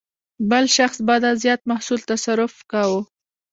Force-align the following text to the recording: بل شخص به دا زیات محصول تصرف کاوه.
بل 0.49 0.65
شخص 0.75 0.97
به 1.07 1.15
دا 1.23 1.31
زیات 1.41 1.61
محصول 1.69 1.99
تصرف 2.09 2.53
کاوه. 2.71 3.01